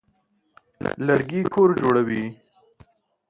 [1.05, 2.23] لرګي کور جوړوي.